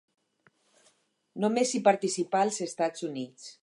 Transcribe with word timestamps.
Només 1.45 1.75
hi 1.81 1.85
participà 1.91 2.45
els 2.51 2.61
Estats 2.71 3.11
Units. 3.13 3.59